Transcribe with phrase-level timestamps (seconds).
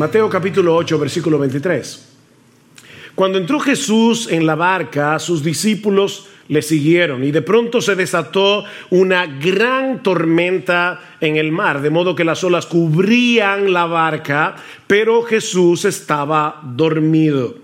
[0.00, 2.08] Mateo capítulo 8, versículo 23.
[3.14, 8.64] Cuando entró Jesús en la barca, sus discípulos le siguieron y de pronto se desató
[8.88, 14.56] una gran tormenta en el mar, de modo que las olas cubrían la barca,
[14.86, 17.56] pero Jesús estaba dormido.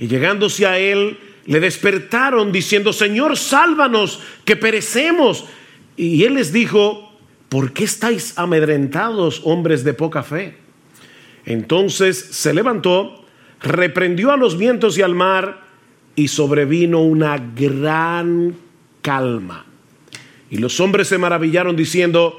[0.00, 5.44] Y llegándose a él, le despertaron diciendo, Señor, sálvanos, que perecemos.
[5.96, 7.12] Y él les dijo,
[7.48, 10.69] ¿por qué estáis amedrentados, hombres de poca fe?
[11.44, 13.24] Entonces se levantó,
[13.60, 15.62] reprendió a los vientos y al mar,
[16.16, 18.54] y sobrevino una gran
[19.02, 19.64] calma.
[20.50, 22.38] Y los hombres se maravillaron diciendo,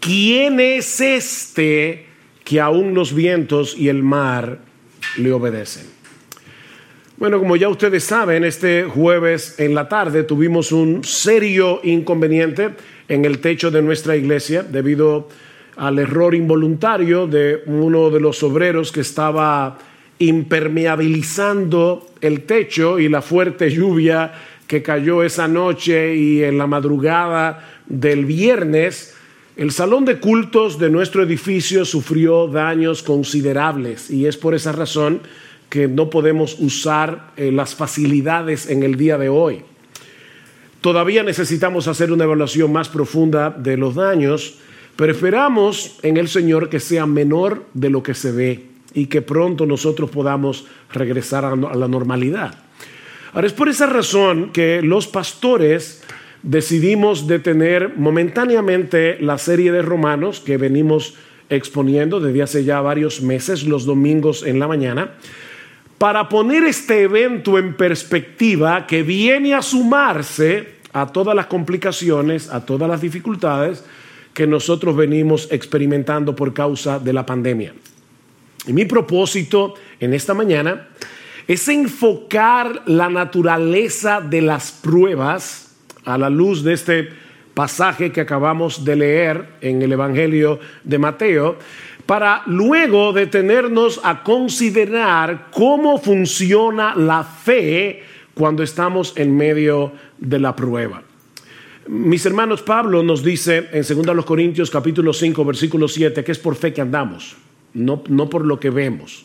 [0.00, 2.06] ¿quién es este
[2.44, 4.58] que aún los vientos y el mar
[5.16, 5.86] le obedecen?
[7.16, 12.74] Bueno, como ya ustedes saben, este jueves en la tarde tuvimos un serio inconveniente
[13.08, 15.28] en el techo de nuestra iglesia debido
[15.76, 19.78] al error involuntario de uno de los obreros que estaba
[20.18, 24.32] impermeabilizando el techo y la fuerte lluvia
[24.66, 29.14] que cayó esa noche y en la madrugada del viernes,
[29.56, 35.20] el salón de cultos de nuestro edificio sufrió daños considerables y es por esa razón
[35.68, 39.62] que no podemos usar eh, las facilidades en el día de hoy.
[40.80, 44.58] Todavía necesitamos hacer una evaluación más profunda de los daños,
[44.96, 45.14] pero
[46.02, 50.10] en el Señor que sea menor de lo que se ve y que pronto nosotros
[50.10, 52.54] podamos regresar a la normalidad.
[53.34, 56.02] Ahora es por esa razón que los pastores
[56.42, 61.14] decidimos detener momentáneamente la serie de Romanos que venimos
[61.50, 65.10] exponiendo desde hace ya varios meses, los domingos en la mañana,
[65.98, 72.64] para poner este evento en perspectiva que viene a sumarse a todas las complicaciones, a
[72.64, 73.84] todas las dificultades
[74.36, 77.72] que nosotros venimos experimentando por causa de la pandemia.
[78.66, 80.88] Y mi propósito en esta mañana
[81.48, 85.74] es enfocar la naturaleza de las pruebas
[86.04, 87.08] a la luz de este
[87.54, 91.56] pasaje que acabamos de leer en el Evangelio de Mateo,
[92.04, 98.02] para luego detenernos a considerar cómo funciona la fe
[98.34, 101.05] cuando estamos en medio de la prueba.
[101.88, 106.56] Mis hermanos, Pablo nos dice en 2 Corintios capítulo 5 versículo 7 que es por
[106.56, 107.36] fe que andamos,
[107.74, 109.24] no, no por lo que vemos,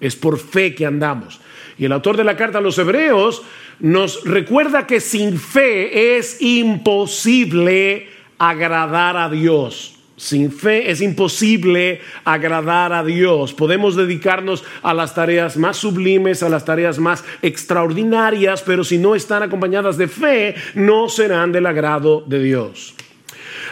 [0.00, 1.40] es por fe que andamos.
[1.78, 3.42] Y el autor de la carta a los hebreos
[3.80, 8.06] nos recuerda que sin fe es imposible
[8.38, 9.98] agradar a Dios.
[10.16, 13.54] Sin fe es imposible agradar a Dios.
[13.54, 19.14] Podemos dedicarnos a las tareas más sublimes, a las tareas más extraordinarias, pero si no
[19.14, 22.94] están acompañadas de fe, no serán del agrado de Dios.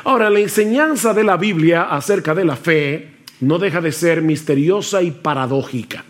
[0.04, 5.02] Ahora, la enseñanza de la Biblia acerca de la fe no deja de ser misteriosa
[5.02, 6.04] y paradójica.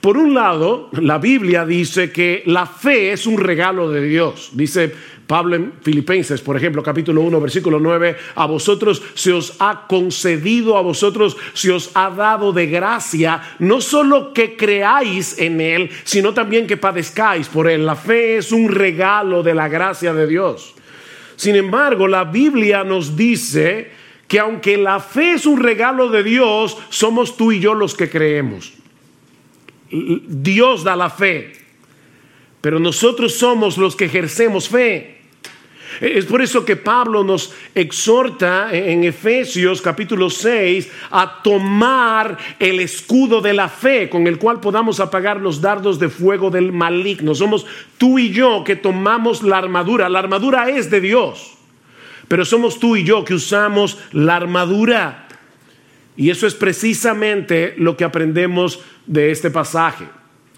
[0.00, 4.50] Por un lado, la Biblia dice que la fe es un regalo de Dios.
[4.52, 4.94] Dice
[5.28, 10.78] Pablo en Filipenses, por ejemplo, capítulo 1, versículo 9, a vosotros se os ha concedido,
[10.78, 16.32] a vosotros se os ha dado de gracia, no solo que creáis en Él, sino
[16.32, 17.84] también que padezcáis por Él.
[17.84, 20.74] La fe es un regalo de la gracia de Dios.
[21.36, 23.90] Sin embargo, la Biblia nos dice
[24.26, 28.08] que aunque la fe es un regalo de Dios, somos tú y yo los que
[28.08, 28.72] creemos.
[29.90, 31.52] Dios da la fe,
[32.62, 35.17] pero nosotros somos los que ejercemos fe.
[36.00, 43.40] Es por eso que Pablo nos exhorta en Efesios capítulo 6 a tomar el escudo
[43.40, 47.34] de la fe con el cual podamos apagar los dardos de fuego del maligno.
[47.34, 47.66] Somos
[47.96, 50.08] tú y yo que tomamos la armadura.
[50.08, 51.58] La armadura es de Dios,
[52.28, 55.26] pero somos tú y yo que usamos la armadura.
[56.16, 60.06] Y eso es precisamente lo que aprendemos de este pasaje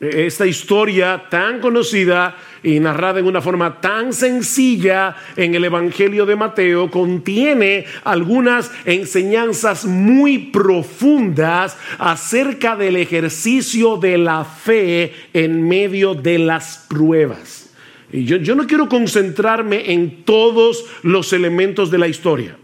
[0.00, 6.37] esta historia tan conocida y narrada en una forma tan sencilla en el Evangelio de
[6.37, 16.38] Mateo contiene algunas enseñanzas muy profundas acerca del ejercicio de la fe en medio de
[16.38, 17.70] las pruebas.
[18.11, 22.56] Y yo, yo no quiero concentrarme en todos los elementos de la historia,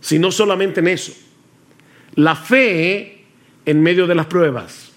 [0.00, 1.12] sino solamente en eso.
[2.16, 3.24] La fe
[3.64, 4.91] en medio de las pruebas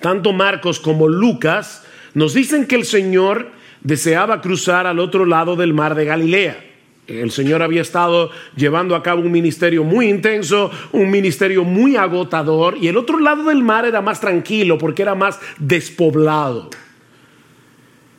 [0.00, 1.84] tanto Marcos como Lucas
[2.14, 3.50] nos dicen que el Señor
[3.82, 6.64] deseaba cruzar al otro lado del mar de Galilea.
[7.06, 12.76] El Señor había estado llevando a cabo un ministerio muy intenso, un ministerio muy agotador,
[12.80, 16.70] y el otro lado del mar era más tranquilo porque era más despoblado.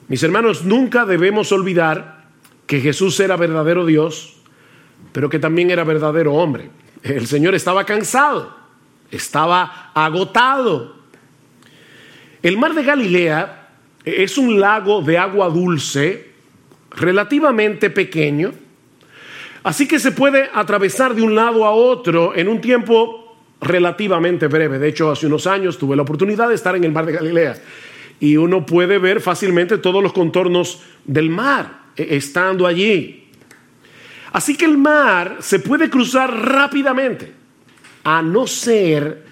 [0.08, 2.28] Mis hermanos, nunca debemos olvidar
[2.66, 4.38] que Jesús era verdadero Dios,
[5.12, 6.70] pero que también era verdadero hombre.
[7.04, 8.58] El Señor estaba cansado
[9.12, 10.97] estaba agotado.
[12.44, 13.70] El mar de Galilea
[14.06, 16.32] es un lago de agua dulce
[16.92, 18.54] relativamente pequeño,
[19.64, 24.80] así que se puede atravesar de un lado a otro en un tiempo relativamente breve.
[24.80, 27.56] De hecho, hace unos años tuve la oportunidad de estar en el mar de Galilea
[28.20, 33.30] y uno puede ver fácilmente todos los contornos del mar eh, estando allí.
[34.32, 37.32] Así que el mar se puede cruzar rápidamente,
[38.04, 39.24] a no ser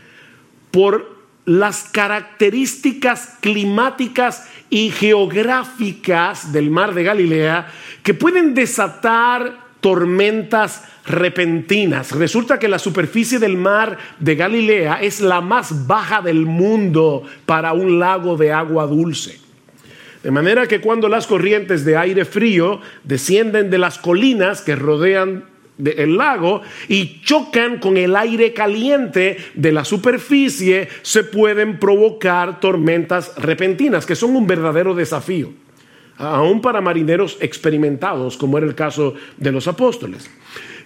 [0.72, 1.14] por
[1.45, 7.68] las características climáticas y geográficas del mar de Galilea
[8.03, 12.12] que pueden desatar tormentas repentinas.
[12.12, 17.74] Resulta que la superficie del mar de Galilea es la más baja del mundo para
[17.74, 19.39] un lago de agua dulce.
[20.24, 25.45] De manera que cuando las corrientes de aire frío descienden de las colinas que rodean
[25.83, 33.33] el lago y chocan con el aire caliente de la superficie, se pueden provocar tormentas
[33.38, 35.51] repentinas, que son un verdadero desafío,
[36.18, 40.30] aún para marineros experimentados, como era el caso de los apóstoles.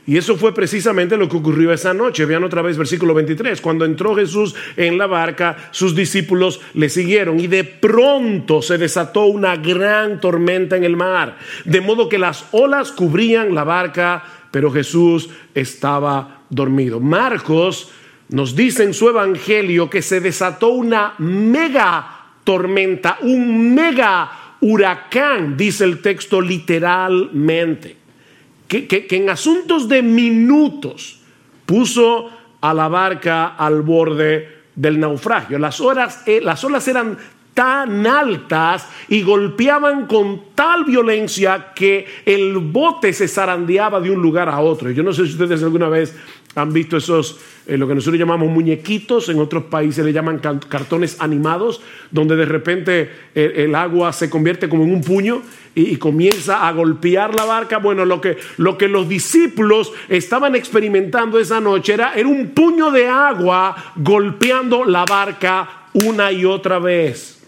[0.09, 2.25] Y eso fue precisamente lo que ocurrió esa noche.
[2.25, 3.61] Vean otra vez versículo 23.
[3.61, 9.25] Cuando entró Jesús en la barca, sus discípulos le siguieron y de pronto se desató
[9.25, 14.71] una gran tormenta en el mar, de modo que las olas cubrían la barca, pero
[14.71, 16.99] Jesús estaba dormido.
[16.99, 17.91] Marcos
[18.29, 25.83] nos dice en su evangelio que se desató una mega tormenta, un mega huracán, dice
[25.83, 27.99] el texto literalmente
[28.69, 31.19] que, en asuntos de minutos
[31.65, 32.29] puso
[32.61, 35.57] a la barca al borde del naufragio.
[35.57, 37.17] Las, horas, eh, las olas eran
[37.53, 44.49] tan altas y golpeaban con tal violencia que el bote se zarandeaba de un lugar
[44.49, 44.91] a otro.
[44.91, 46.15] Yo no sé si ustedes alguna vez
[46.55, 51.17] han visto esos, eh, lo que nosotros llamamos muñequitos, en otros países le llaman cartones
[51.19, 51.81] animados,
[52.11, 55.41] donde de repente eh, el, agua se convierte como en un puño
[55.75, 57.77] y, comienza a golpear la barca.
[57.77, 62.91] Bueno, lo que, lo que los discípulos estaban experimentando esa noche era, era un puño
[62.91, 67.38] de agua golpeando la barca una y otra vez.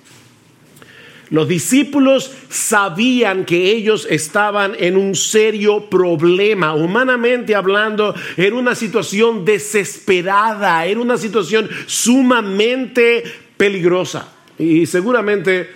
[1.31, 9.45] Los discípulos sabían que ellos estaban en un serio problema, humanamente hablando, era una situación
[9.45, 13.23] desesperada, era una situación sumamente
[13.55, 14.27] peligrosa.
[14.59, 15.69] Y seguramente,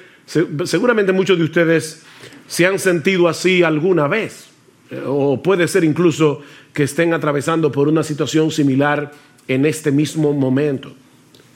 [0.66, 2.04] seguramente muchos de ustedes
[2.48, 4.50] se han sentido así alguna vez,
[5.06, 6.42] o puede ser incluso
[6.74, 9.14] que estén atravesando por una situación similar
[9.48, 10.92] en este mismo momento.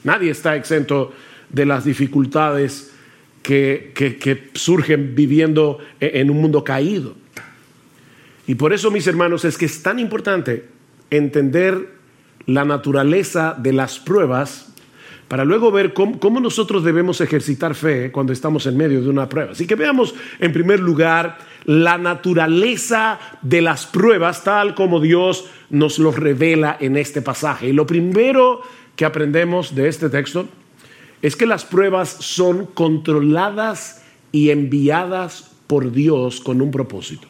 [0.05, 1.11] Nadie está exento
[1.49, 2.88] de las dificultades
[3.41, 7.15] que, surgen viviendo e, en un mundo caído.
[8.47, 10.65] Y por eso, mis hermanos, es que es tan importante
[11.09, 11.99] entender
[12.45, 14.73] la naturaleza de las pruebas
[15.27, 19.29] para luego ver cómo, cómo, nosotros debemos ejercitar fe cuando estamos en medio de una
[19.29, 19.51] prueba.
[19.51, 25.99] Así que veamos en primer lugar la naturaleza de las pruebas tal como Dios nos
[25.99, 27.67] lo revela en este pasaje.
[27.67, 28.61] Y lo primero
[28.95, 30.47] que aprendemos de este texto
[31.21, 37.27] es que las pruebas son controladas y enviadas por Dios con un propósito.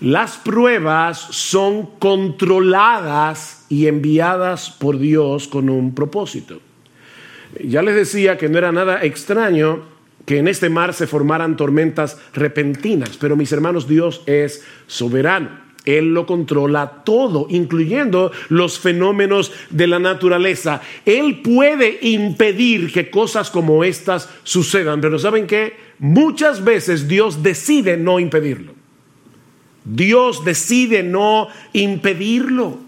[0.00, 6.60] Las pruebas son controladas y enviadas por Dios con un propósito.
[7.64, 9.82] Ya les decía que no era nada extraño
[10.26, 15.65] que en este mar se formaran tormentas repentinas, pero mis hermanos, Dios es soberano.
[15.86, 20.82] Él lo controla todo, incluyendo los fenómenos de la naturaleza.
[21.04, 25.76] Él puede impedir que cosas como estas sucedan, pero ¿saben qué?
[26.00, 28.74] Muchas veces Dios decide no impedirlo.
[29.84, 32.80] Dios decide no impedirlo.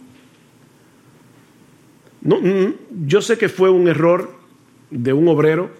[2.22, 4.36] Mm, yo sé que fue un error
[4.90, 5.70] de un obrero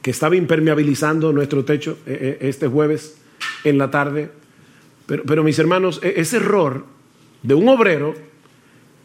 [0.00, 3.18] que estaba impermeabilizando nuestro techo eh, eh, este jueves
[3.64, 4.30] en la tarde
[5.06, 6.84] pero, mis hermanos, e-, ese error
[7.42, 8.14] de un obrero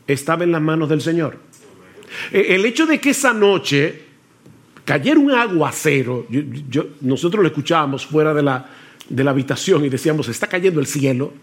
[0.08, 1.38] estaba en las manos del Señor.
[2.32, 4.02] E-, el hecho de que esa noche
[4.84, 6.26] cayera un aguacero,
[7.02, 8.66] nosotros lo escuchábamos fuera de la,
[9.30, 11.34] habitación y decíamos, está cayendo el cielo.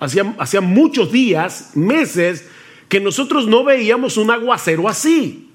[0.00, 2.48] Hacía, muchos días, meses,
[2.88, 5.50] que nosotros no veíamos un aguacero así.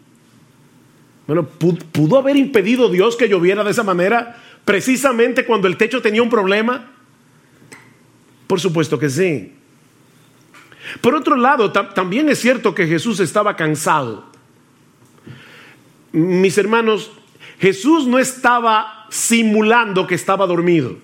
[1.27, 6.21] Bueno, ¿pudo haber impedido Dios que lloviera de esa manera precisamente cuando el techo tenía
[6.21, 6.92] un problema?
[8.47, 9.53] Por supuesto que sí.
[11.01, 14.25] Por otro lado, también es cierto que Jesús estaba cansado.
[16.11, 17.11] Mis hermanos,
[17.59, 20.97] Jesús no estaba simulando que estaba dormido.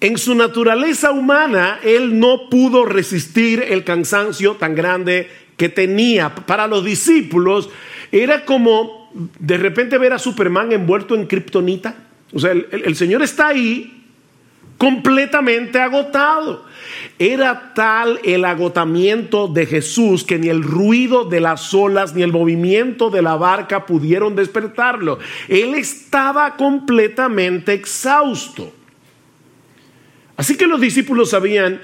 [0.00, 6.32] En su naturaleza humana, él no pudo resistir el cansancio tan grande que tenía.
[6.34, 7.68] Para los discípulos
[8.12, 11.96] era como de repente ver a Superman envuelto en kriptonita.
[12.32, 13.97] O sea, el, el Señor está ahí
[14.78, 16.64] completamente agotado.
[17.18, 22.32] Era tal el agotamiento de Jesús que ni el ruido de las olas ni el
[22.32, 25.18] movimiento de la barca pudieron despertarlo.
[25.48, 28.72] Él estaba completamente exhausto.
[30.36, 31.80] Así que los discípulos sabían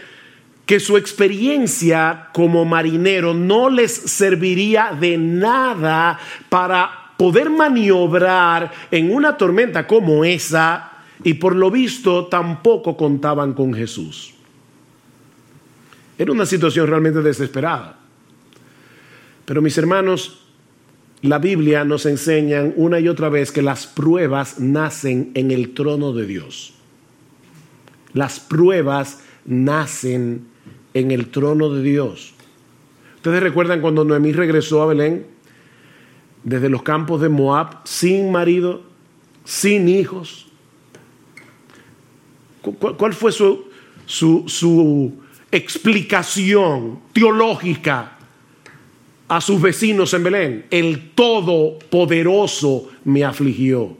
[0.64, 9.36] que su experiencia como marinero no les serviría de nada para poder maniobrar en una
[9.36, 14.34] tormenta como esa y por lo visto tampoco contaban con Jesús.
[16.18, 17.98] Era una situación realmente desesperada.
[19.44, 20.44] Pero mis hermanos,
[21.22, 26.12] la Biblia nos enseña una y otra vez que las pruebas nacen en el trono
[26.12, 26.74] de Dios.
[28.12, 30.46] Las pruebas nacen
[30.94, 32.34] en el trono de Dios.
[33.16, 35.26] Ustedes recuerdan cuando Noemí regresó a Belén
[36.44, 38.82] desde los campos de Moab sin marido,
[39.44, 40.46] sin hijos.
[42.72, 43.66] ¿Cuál fue su,
[44.06, 45.12] su, su
[45.50, 48.18] explicación teológica
[49.28, 50.66] a sus vecinos en Belén?
[50.70, 53.96] El Todopoderoso me afligió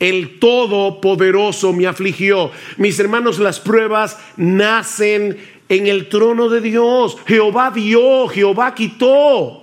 [0.00, 2.50] el Todopoderoso me afligió.
[2.78, 5.36] Mis hermanos, las pruebas nacen
[5.68, 7.18] en el trono de Dios.
[7.26, 9.59] Jehová dio, Jehová quitó.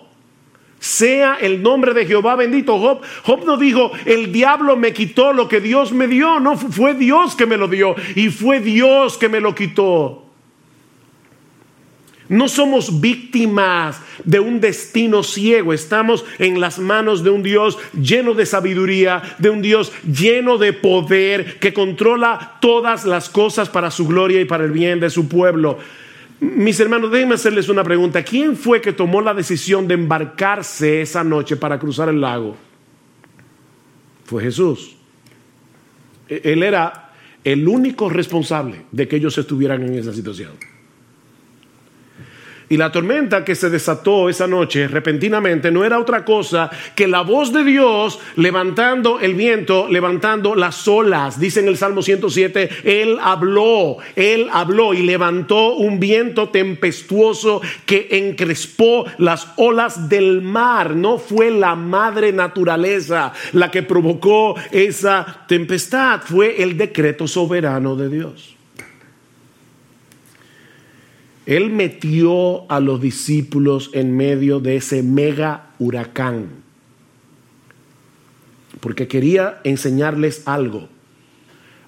[0.80, 2.78] Sea el nombre de Jehová bendito.
[3.24, 6.40] Job, no dijo, el diablo me quitó lo que Dios me dio.
[6.40, 7.96] No, fue Dios que me lo dio.
[8.16, 10.28] Y fue Dios que me lo quitó.
[12.30, 18.34] No somos víctimas de un destino ciego, estamos en las manos de un Dios lleno
[18.34, 24.08] de sabiduría, de un Dios lleno de poder que controla todas las cosas para su
[24.08, 25.80] gloria y para el bien de su pueblo.
[26.40, 28.24] Mis hermanos, déjenme hacerles una pregunta.
[28.24, 32.56] ¿Quién fue que tomó la decisión de embarcarse esa noche para cruzar el lago?
[34.26, 34.98] Fue Jesús.
[36.30, 37.12] E-, él era
[37.44, 40.52] el único responsable de que ellos estuvieran en esa situación.
[42.70, 47.22] Y la tormenta que se desató esa noche repentinamente no era otra cosa que la
[47.22, 51.40] voz de Dios levantando el viento, levantando las olas.
[51.40, 58.08] Dice en el Salmo 107, Él habló, Él habló y levantó un viento tempestuoso que
[58.12, 60.96] encrespó las olas del mar.
[60.96, 68.10] No fue la madre naturaleza la que provocó esa tempestad, fue el decreto soberano de
[68.10, 68.57] Dios.
[71.48, 76.48] Él metió a los discípulos en medio de ese mega huracán,
[78.82, 80.90] porque quería enseñarles algo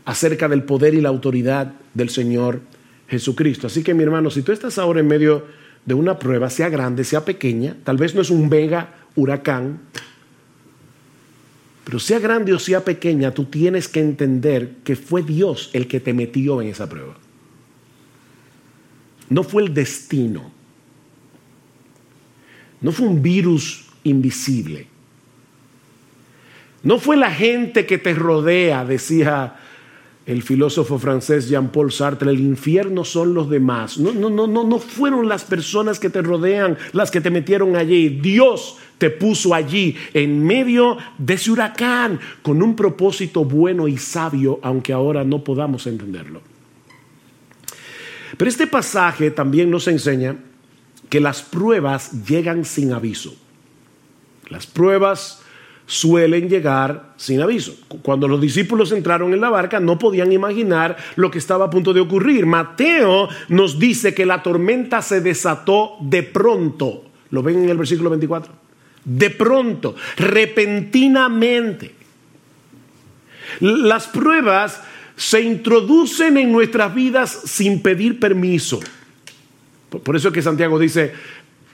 [0.06, 2.62] acerca del poder y la autoridad del Señor
[3.10, 3.68] Jesucristo.
[3.68, 5.46] Así que mi hermano, si tú estás ahora en medio
[5.86, 9.82] de una prueba, sea grande, sea pequeña, tal vez no es un mega huracán,
[11.84, 16.00] pero sea grande o sea pequeña, tú tienes que entender que fue Dios el que
[16.00, 17.18] te metió en esa prueba.
[19.29, 20.51] No fue el destino.
[22.81, 24.88] No fue un virus invisible.
[26.83, 29.55] No fue la gente que te rodea, decía
[30.25, 33.98] el filósofo francés Jean-Paul Sartre, el infierno son los demás.
[33.98, 37.75] No, no, no, no, no fueron las personas que te rodean las que te metieron
[37.75, 38.09] allí.
[38.09, 44.59] Dios te puso allí en medio de ese huracán con un propósito bueno y sabio,
[44.62, 46.41] aunque ahora no podamos entenderlo.
[48.39, 50.38] Pero este pasaje también nos enseña
[51.10, 53.36] que las pruebas llegan sin aviso.
[54.48, 55.41] Las pruebas
[55.86, 57.75] suelen llegar sin aviso.
[58.01, 61.91] Cuando los discípulos entraron en la barca no podían imaginar lo que estaba a punto
[61.91, 62.46] de ocurrir.
[62.46, 67.12] Mateo nos dice que la tormenta se desató de pronto.
[67.31, 68.53] ¿Lo ven en el versículo 24?
[69.03, 71.93] De pronto, repentinamente.
[73.60, 74.81] Las pruebas
[75.20, 78.80] se introducen en nuestras vidas sin pedir permiso.
[79.90, 81.12] Por eso es que Santiago dice,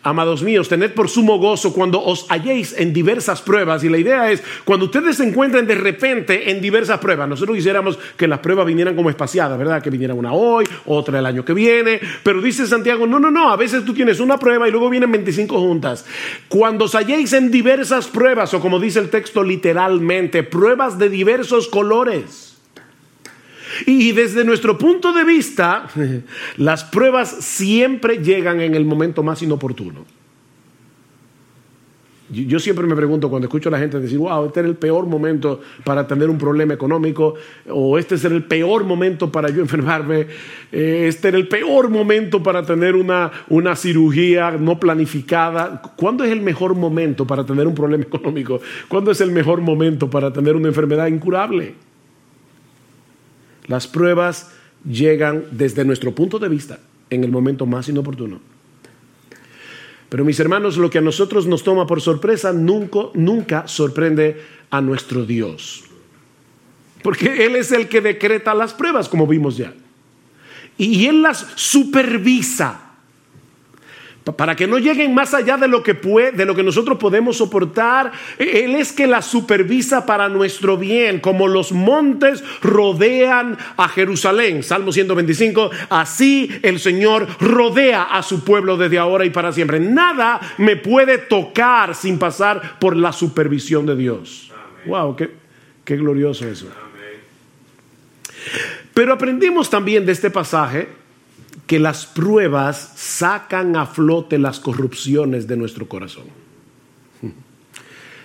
[0.02, 3.84] amados míos, tened por sumo gozo cuando os halléis en diversas pruebas.
[3.84, 8.00] Y la idea es, cuando ustedes se encuentren de repente en diversas pruebas, nosotros quisiéramos
[8.18, 9.80] que las pruebas vinieran como espaciadas, ¿verdad?
[9.80, 12.00] Que viniera una hoy, otra el año que viene.
[12.24, 15.12] Pero dice Santiago, no, no, no, a veces tú tienes una prueba y luego vienen
[15.12, 16.04] 25 juntas.
[16.48, 21.68] Cuando os halléis en diversas pruebas, o como dice el texto literalmente, pruebas de diversos
[21.68, 22.55] colores
[23.86, 25.88] y desde nuestro punto de vista,
[26.58, 30.06] las pruebas siempre llegan en el momento más inoportuno.
[32.28, 35.06] Yo siempre me pregunto cuando escucho a la gente decir, wow, este era el peor
[35.06, 37.36] momento para tener un problema económico,
[37.70, 40.26] o este era el peor momento para yo enfermarme,
[40.72, 45.80] eh, este era el peor momento para tener una, una cirugía no planificada.
[45.96, 48.60] ¿Cuándo es el mejor momento para tener un problema económico?
[48.88, 51.76] ¿Cuándo es el mejor momento para tener una enfermedad incurable?
[53.68, 54.52] Las pruebas
[54.88, 56.80] llegan desde nuestro punto de vista
[57.10, 58.40] en el momento más inoportuno.
[60.10, 64.82] Pero mis hermanos, lo que a nosotros nos toma por sorpresa nunca, nunca sorprende a
[64.82, 65.84] nuestro Dios.
[67.02, 69.74] Porque Él es el que decreta las pruebas, como vimos ya.
[70.78, 72.85] Y Él las supervisa
[74.34, 77.38] para que no lleguen más allá de lo que puede, de lo que nosotros podemos
[77.38, 78.12] soportar.
[78.40, 84.64] Él es que la supervisa para nuestro bien, como los montes rodean a Jerusalén.
[84.64, 89.80] Salmo 125, así el Señor rodea a su pueblo desde ahora y para siempre.
[89.80, 94.52] Nada me puede tocar sin pasar por la supervisión de Dios.
[94.88, 95.32] Wow, qué,
[95.84, 96.68] qué glorioso eso.
[98.94, 101.05] Pero aprendimos también de este pasaje
[101.68, 106.26] que las pruebas sacan a flote las corrupciones de nuestro corazón.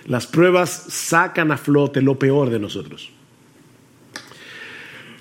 [0.05, 3.11] Las pruebas sacan a flote lo peor de nosotros.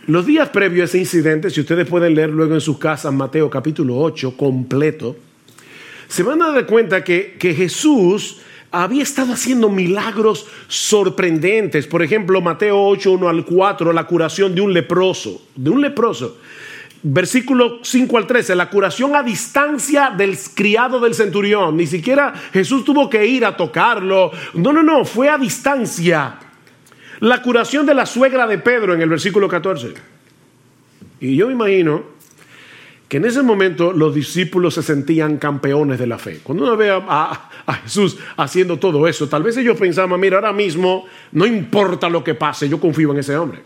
[0.07, 3.49] Los días previos a ese incidente, si ustedes pueden leer luego en sus casas Mateo
[3.49, 5.17] capítulo 8 completo,
[6.09, 8.41] se van a dar cuenta que, que Jesús
[8.73, 11.87] había estado haciendo milagros sorprendentes.
[11.87, 16.39] Por ejemplo, Mateo 8, 1 al 4, la curación de un leproso, de un leproso
[17.03, 21.77] versículo 5 al 13, la curación a distancia del criado del centurión.
[21.77, 24.31] Ni siquiera Jesús tuvo que ir a tocarlo.
[24.55, 26.37] No, no, no, fue a distancia.
[27.21, 29.95] La curación de la suegra de Pedro en el versículo 14.
[31.21, 32.21] Y yo me imagino
[33.09, 36.41] que en ese momento los discípulos se sentían campeones de la fe.
[36.43, 37.51] Cuando uno ve a,
[37.83, 42.35] Jesús haciendo todo eso, tal vez ellos pensaban, mira, ahora mismo no importa lo que
[42.35, 43.63] pase, yo confío en ese hombre.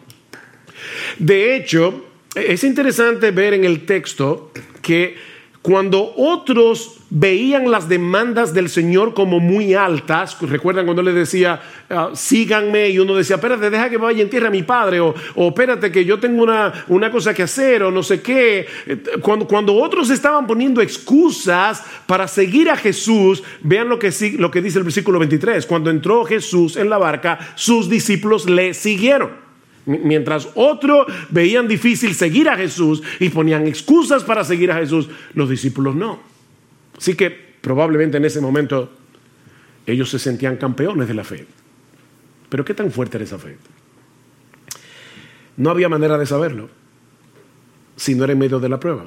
[1.19, 4.51] De hecho, es interesante ver en el texto
[4.83, 5.17] que
[5.65, 12.11] cuando otros veían las demandas del Señor como muy altas, recuerdan cuando le decía, ah,
[12.13, 16.05] síganme, y uno decía, espérate, deja que vaya en tierra mi padre, o, espérate que
[16.05, 18.67] yo tengo una, una, cosa que hacer, o no sé qué.
[19.23, 24.61] Cuando, cuando otros estaban poniendo excusas para seguir a Jesús, vean lo que, lo que
[24.61, 29.44] dice el versículo 23, cuando entró Jesús en la barca, sus discípulos le siguieron.
[29.87, 35.51] Mientras otros veían difícil seguir a Jesús y ponían excusas para seguir a Jesús, los
[35.51, 36.21] discípulos no.
[36.97, 38.91] Así que probablemente en ese momento
[39.87, 41.47] ellos se sentían campeones de la fe.
[42.49, 43.57] Pero ¿qué tan fuerte era esa fe?
[45.57, 46.69] No había manera de saberlo
[47.97, 49.07] si no era en medio de la prueba.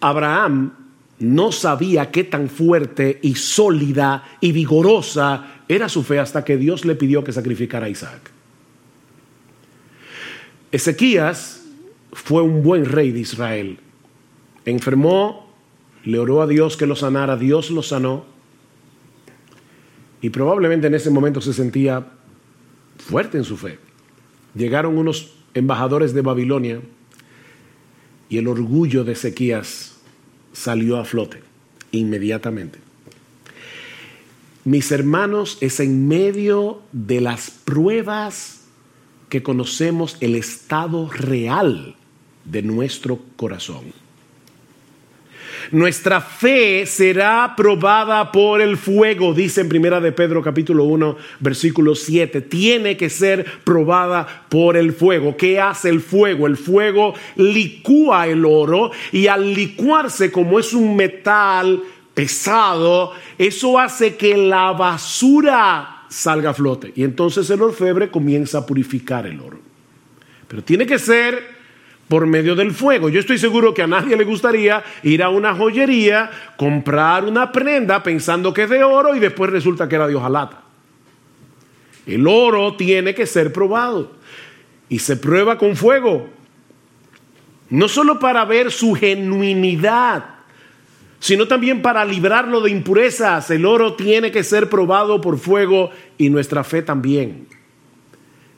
[0.00, 0.83] Abraham
[1.18, 6.84] no sabía qué tan fuerte y sólida y vigorosa era su fe hasta que Dios
[6.84, 8.30] le pidió que sacrificara a Isaac.
[10.72, 11.64] Ezequías
[12.12, 13.78] fue un buen rey de Israel.
[14.64, 15.52] Enfermó,
[16.04, 18.24] le oró a Dios que lo sanara, Dios lo sanó.
[20.20, 22.06] Y probablemente en ese momento se sentía
[22.98, 23.78] fuerte en su fe.
[24.54, 26.80] Llegaron unos embajadores de Babilonia
[28.28, 29.93] y el orgullo de Ezequías
[30.54, 31.42] salió a flote
[31.92, 32.78] inmediatamente.
[34.64, 38.62] Mis hermanos, es en medio de las pruebas
[39.28, 41.96] que conocemos el estado real
[42.46, 44.03] de nuestro corazón.
[45.70, 51.94] Nuestra fe será probada por el fuego, dice en Primera de Pedro capítulo 1, versículo
[51.94, 52.40] 7.
[52.42, 55.36] Tiene que ser probada por el fuego.
[55.36, 56.46] ¿Qué hace el fuego?
[56.46, 61.82] El fuego licúa el oro y al licuarse como es un metal
[62.14, 66.92] pesado, eso hace que la basura salga a flote.
[66.94, 69.58] Y entonces el orfebre comienza a purificar el oro.
[70.46, 71.53] Pero tiene que ser
[72.14, 73.08] por medio del fuego.
[73.08, 78.04] Yo estoy seguro que a nadie le gustaría ir a una joyería, comprar una prenda
[78.04, 80.62] pensando que es de oro y después resulta que era de hojalata.
[82.06, 84.12] El oro tiene que ser probado
[84.88, 86.28] y se prueba con fuego.
[87.70, 90.24] No solo para ver su genuinidad,
[91.18, 93.50] sino también para librarlo de impurezas.
[93.50, 97.48] El oro tiene que ser probado por fuego y nuestra fe también.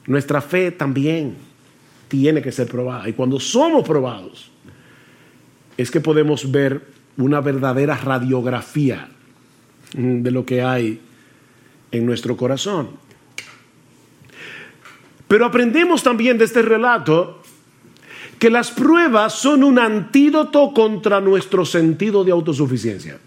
[0.05, 1.47] Nuestra fe también
[2.09, 3.09] tiene que ser probada.
[3.09, 4.51] Y cuando somos probados,
[5.77, 9.09] es que podemos ver una verdadera radiografía
[9.92, 11.01] de lo que hay
[11.90, 12.90] en nuestro corazón.
[15.29, 17.42] Pero aprendemos también de este relato
[18.38, 23.19] que las pruebas son un antídoto contra nuestro sentido de autosuficiencia.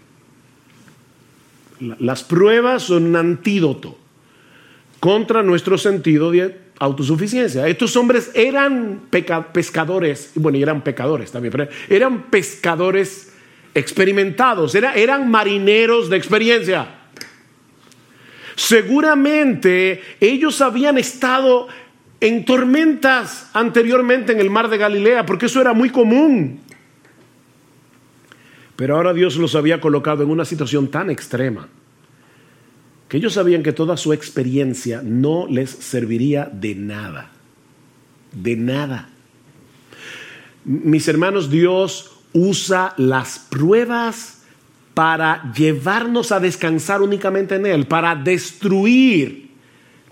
[1.98, 3.98] Las pruebas son un antídoto
[5.00, 7.68] contra nuestro sentido de autosuficiencia.
[7.68, 9.02] Estos hombres eran
[9.52, 13.32] pescadores, bueno, eran pecadores también, pero eran pescadores
[13.74, 16.88] experimentados, eran marineros de experiencia.
[18.56, 21.68] Seguramente ellos habían estado
[22.18, 26.60] en tormentas anteriormente en el mar de Galilea, porque eso era muy común.
[28.76, 31.68] Pero ahora Dios los había colocado en una situación tan extrema
[33.10, 37.32] que ellos sabían que toda su experiencia no les serviría de nada,
[38.30, 39.08] de nada.
[40.64, 44.42] Mis hermanos, Dios usa las pruebas
[44.94, 49.39] para llevarnos a descansar únicamente en Él, para destruir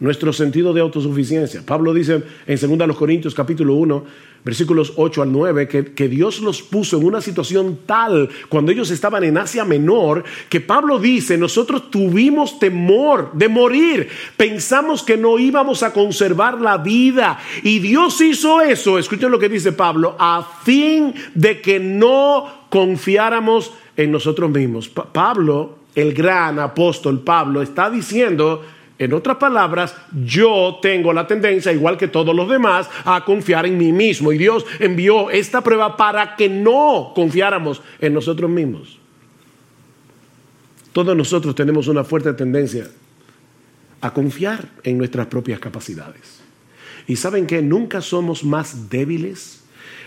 [0.00, 1.62] nuestro sentido de autosuficiencia.
[1.64, 4.04] Pablo dice en 2 Corintios capítulo 1,
[4.44, 8.90] versículos 8 al 9, que, que, Dios los puso en una situación tal cuando ellos
[8.90, 15.38] estaban en Asia Menor, que Pablo dice, nosotros tuvimos temor de morir, pensamos que no
[15.38, 17.38] íbamos a conservar la vida.
[17.64, 23.72] Y Dios hizo eso, escuchen lo que dice Pablo, a fin de que no confiáramos
[23.96, 24.88] en nosotros mismos.
[24.88, 28.62] Pablo, el gran apóstol Pablo, está diciendo,
[28.98, 33.78] en otras palabras, yo tengo la tendencia, igual que todos los demás, a confiar en
[33.78, 34.32] mí mismo.
[34.32, 38.98] Y Dios envió esta prueba para que no confiáramos en nosotros mismos.
[40.92, 42.88] Todos nosotros tenemos una fuerte tendencia
[44.00, 46.40] a confiar en nuestras propias capacidades.
[47.06, 49.62] Y saben que nunca somos más débiles,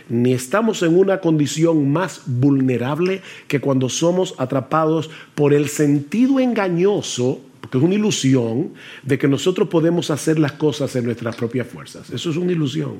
[0.09, 7.41] ni estamos en una condición más vulnerable que cuando somos atrapados por el sentido engañoso
[7.61, 12.09] porque es una ilusión de que nosotros podemos hacer las cosas en nuestras propias fuerzas.
[12.09, 12.95] Eso es una ilusión.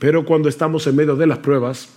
[0.00, 1.88] Pero cuando estamos en medio de las pruebas,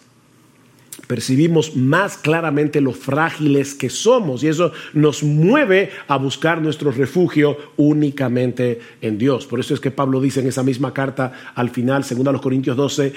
[1.07, 7.57] percibimos más claramente lo frágiles que somos y eso nos mueve a buscar nuestro refugio
[7.77, 9.45] únicamente en Dios.
[9.45, 12.41] Por eso es que Pablo dice en esa misma carta al final, según a los
[12.41, 13.13] Corintios 12,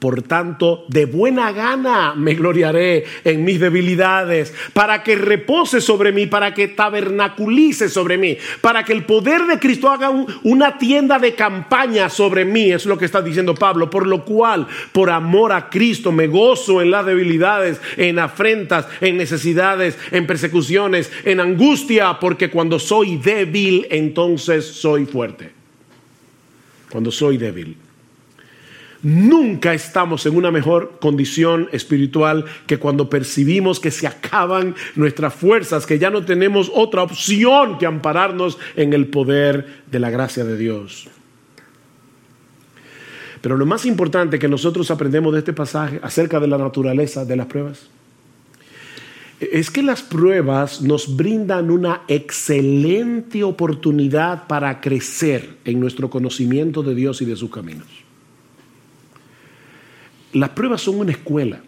[0.00, 6.26] por tanto, de buena gana me gloriaré en mis debilidades, para que repose sobre mí,
[6.26, 10.10] para que tabernaculice sobre mí, para que el poder de Cristo haga
[10.42, 14.66] una tienda de campaña sobre mí, es lo que está diciendo Pablo, por lo cual,
[14.92, 17.27] por amor a Cristo, me gozo en la debilidad
[17.96, 25.50] en afrentas, en necesidades, en persecuciones, en angustia, porque cuando soy débil, entonces soy fuerte.
[26.90, 27.76] Cuando soy débil.
[29.02, 35.86] Nunca estamos en una mejor condición espiritual que cuando percibimos que se acaban nuestras fuerzas,
[35.86, 40.56] que ya no tenemos otra opción que ampararnos en el poder de la gracia de
[40.56, 41.08] Dios.
[43.40, 47.36] Pero lo más importante que nosotros aprendemos de este pasaje acerca de la naturaleza de
[47.36, 47.88] las pruebas
[49.40, 56.94] es que las pruebas nos brindan una excelente oportunidad para crecer en nuestro conocimiento de
[56.94, 57.86] Dios y de sus caminos.
[60.32, 61.60] Las pruebas son una escuela,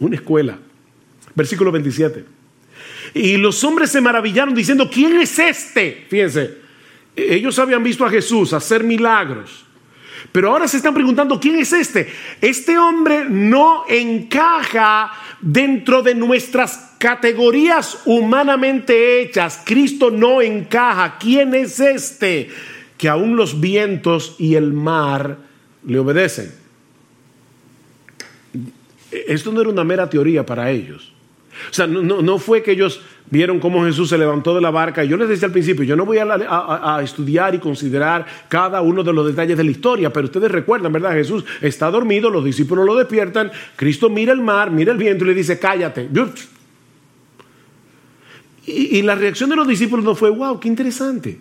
[0.00, 0.58] una escuela.
[1.34, 2.24] Versículo 27.
[3.14, 6.04] Y los hombres se maravillaron diciendo, ¿quién es este?
[6.08, 6.58] Fíjense,
[7.16, 9.64] ellos habían visto a Jesús hacer milagros
[10.30, 12.12] pero ahora se están preguntando, ¿quién es este?
[12.40, 19.62] Este hombre no encaja dentro de nuestras categorías humanamente hechas.
[19.64, 21.18] Cristo no encaja.
[21.18, 22.48] ¿Quién es este?
[22.96, 25.38] Que aún los vientos y el mar
[25.84, 26.52] le obedecen.
[29.10, 31.12] Esto no era una mera teoría para ellos.
[31.70, 35.04] O sea, no, fue que ellos vieron cómo Jesús se levantó de la barca.
[35.04, 39.02] Y yo les decía al principio, yo no voy a, estudiar y considerar cada uno
[39.02, 41.12] de los detalles de la historia, pero ustedes recuerdan, ¿verdad?
[41.12, 45.28] Jesús está dormido, los discípulos lo despiertan, Cristo mira el mar, mira el viento y
[45.28, 46.08] le dice, cállate.
[48.64, 51.38] Y, la reacción de los discípulos no fue, wow, qué interesante.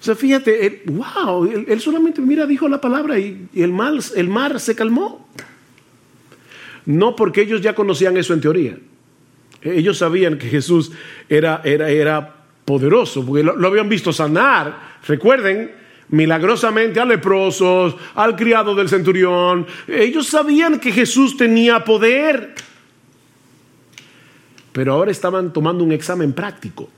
[0.00, 3.72] O sea, fíjate, wow, él, solamente, mira, dijo la palabra y, el,
[4.16, 5.28] el mar se calmó.
[6.84, 8.78] No porque ellos ya conocían eso en teoría.
[9.64, 10.92] Ellos sabían que Jesús
[11.28, 14.98] era, era, era poderoso, porque lo, habían visto sanar.
[15.06, 15.72] Recuerden,
[16.08, 19.66] milagrosamente a leprosos, al criado del centurión.
[19.86, 22.54] Ellos sabían que Jesús tenía poder.
[24.72, 26.88] Pero ahora estaban tomando un examen práctico.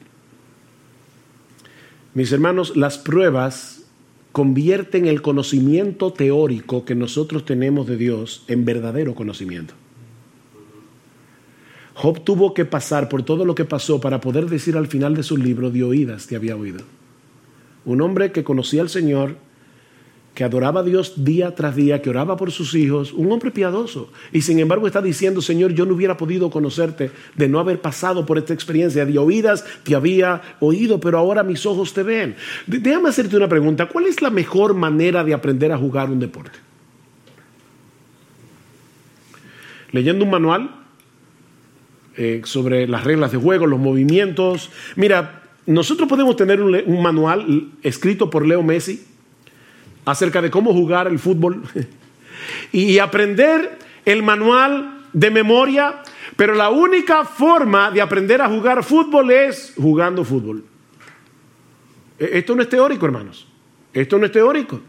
[2.15, 3.85] Mis hermanos, las pruebas
[4.31, 9.75] convierten el conocimiento teórico que nosotros tenemos de Dios en verdadero conocimiento.
[11.95, 15.23] Job tuvo que pasar por todo lo que pasó para poder decir al final de
[15.23, 16.81] su libro, de oídas te había oído.
[17.85, 19.37] Un hombre que conocía al Señor,
[20.35, 24.11] que adoraba a Dios día tras día, que oraba por sus hijos, un hombre piadoso.
[24.33, 28.27] Y sin embargo está diciendo, Señor, yo no hubiera podido conocerte de no haber pasado
[28.27, 29.07] por esta experiencia.
[29.07, 32.35] De oídas te había oído, pero ahora mis ojos te ven.
[32.67, 33.87] Déjame hacerte una pregunta.
[33.87, 36.59] ¿Cuál es la mejor manera de aprender a jugar un deporte?
[39.93, 40.84] Leyendo un manual
[42.17, 44.71] eh, sobre las reglas de juego, los movimientos.
[44.97, 49.05] Mira, nosotros podemos tener un manual escrito por Leo Messi
[50.05, 51.63] acerca de cómo jugar el fútbol
[52.73, 56.03] y aprender el manual de memoria,
[56.37, 60.65] pero la única forma de aprender a jugar fútbol es jugando fútbol.
[62.19, 63.47] E-, esto no es teórico, hermanos.
[63.93, 64.81] Esto no es teórico.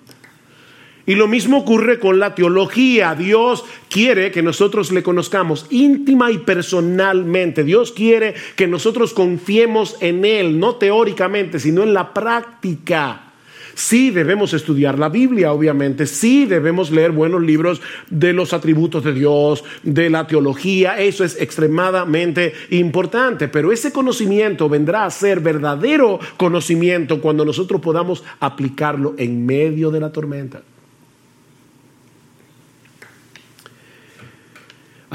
[1.08, 3.14] Y lo mismo ocurre con la teología.
[3.14, 7.64] Dios quiere que nosotros le conozcamos íntima y personalmente.
[7.64, 13.22] Dios quiere que nosotros confiemos en Él, no teóricamente, sino en la práctica.
[13.76, 19.12] Sí debemos estudiar la Biblia, obviamente, sí debemos leer buenos libros de los atributos de
[19.12, 26.22] Dios, de la teología, eso es extremadamente importante, pero ese conocimiento vendrá a ser verdadero
[26.38, 30.62] conocimiento cuando nosotros podamos aplicarlo en medio de la tormenta.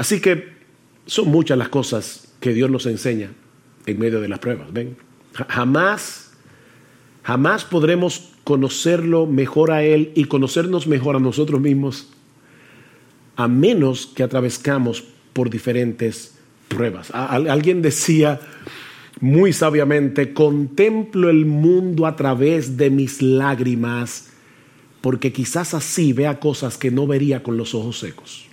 [0.01, 0.47] Así que
[1.05, 3.33] son muchas las cosas que Dios nos enseña
[3.85, 4.73] en medio de las pruebas.
[4.73, 4.97] ¿Ven?
[5.47, 6.31] Jamás,
[7.21, 12.09] jamás podremos conocerlo mejor a Él y conocernos mejor a nosotros mismos,
[13.35, 16.33] a menos que atravescamos por diferentes
[16.67, 17.11] pruebas.
[17.11, 18.39] Alguien decía
[19.19, 24.31] muy sabiamente, contemplo el mundo a través de mis lágrimas,
[24.99, 28.50] porque quizás así vea cosas que no vería con los ojos secos.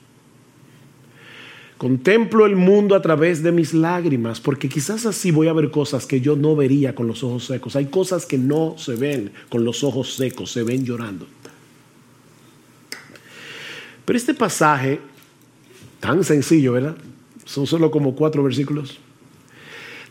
[1.79, 6.07] Contemplo el mundo a través de mis lágrimas, porque quizás así voy a ver cosas
[6.07, 7.77] que yo no vería con los ojos secos.
[7.77, 11.29] Hay cosas que no se ven con los ojos secos, se ven llorando.
[14.05, 15.01] Pero este pasaje,
[16.01, 16.97] tan sencillo, ¿verdad?
[17.45, 18.99] Son solo como cuatro versículos.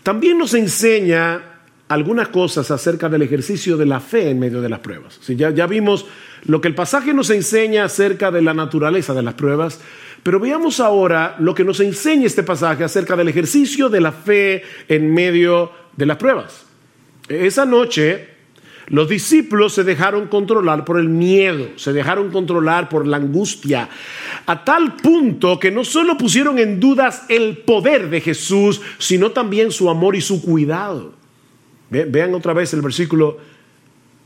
[0.03, 1.41] También nos enseña
[1.89, 5.19] algunas cosas acerca del ejercicio de la fe en medio de las pruebas.
[5.27, 6.05] ya, ya vimos
[6.45, 9.81] lo que el pasaje nos enseña acerca de la naturaleza de las pruebas,
[10.27, 14.61] pero veamos ahora lo que nos enseña este pasaje acerca del ejercicio de la fe
[14.89, 16.65] en medio de las pruebas.
[17.29, 18.27] Esa noche
[18.87, 23.87] los discípulos se dejaron controlar por el miedo, se dejaron controlar por la angustia,
[24.45, 29.71] a tal punto que no solo pusieron en dudas el poder de Jesús, sino también
[29.71, 31.13] su amor y su cuidado.
[31.89, 33.37] Vean otra vez el versículo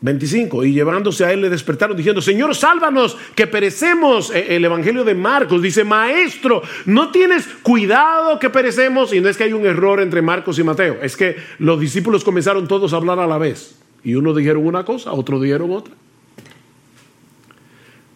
[0.02, 0.66] 25.
[0.66, 4.32] Y llevándose a él le despertaron diciendo, Señor, sálvanos, que perecemos.
[4.32, 9.14] E, el Evangelio de Marcos dice, Maestro, no tienes cuidado que perecemos.
[9.14, 12.24] Y no es que hay un error entre Marcos y Mateo, es que los discípulos
[12.24, 13.76] comenzaron todos a hablar a la vez.
[14.04, 15.94] Y unos dijeron una cosa, otros dijeron otra.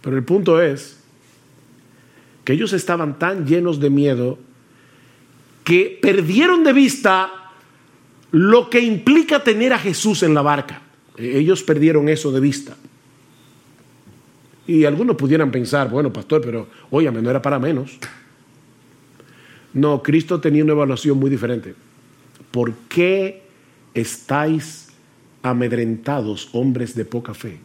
[0.02, 1.04] Pero el punto es
[2.44, 4.40] que ellos estaban tan llenos de miedo
[5.64, 7.52] que perdieron de vista
[8.32, 10.82] lo que implica tener a Jesús en la barca.
[11.18, 12.76] Ellos perdieron eso de vista.
[14.68, 17.98] Y algunos pudieran pensar, bueno, pastor, pero óyame, no era para menos.
[19.74, 21.76] No, Cristo tenía una evaluación muy diferente.
[22.52, 23.44] ¿Por qué
[23.94, 24.88] estáis
[25.44, 27.60] amedrentados, hombres de poca fe?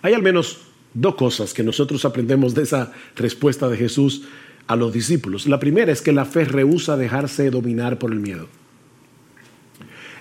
[0.00, 0.62] Hay al menos
[0.94, 4.22] dos cosas que nosotros aprendemos de esa respuesta de Jesús
[4.66, 5.46] a los discípulos.
[5.46, 8.48] La primera es que la fe rehúsa dejarse dominar por el miedo.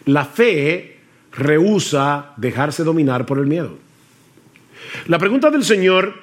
[0.05, 0.97] La fe
[1.31, 3.77] rehúsa dejarse dominar por el miedo.
[5.07, 6.13] La pregunta del Señor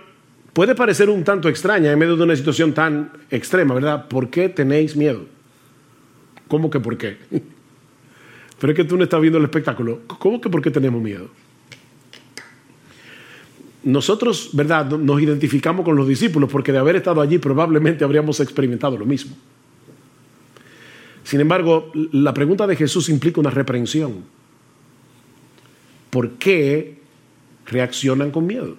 [0.53, 4.09] puede parecer un tanto extraña en medio de una situación tan extrema, ¿verdad?
[4.09, 5.25] ¿Por qué tenéis miedo?
[6.49, 7.17] ¿Cómo que por qué?
[8.61, 10.01] Pero es que tú no estás viendo el espectáculo.
[10.19, 11.29] ¿Cómo que por qué tenemos miedo?
[13.85, 14.87] Nosotros, ¿verdad?
[14.87, 19.37] Nos identificamos con los discípulos porque de haber estado allí probablemente habríamos experimentado lo mismo.
[21.29, 24.25] Sin embargo, la pregunta de Jesús implica una reprensión.
[26.09, 26.97] ¿Por qué
[27.67, 28.79] reaccionan con miedo?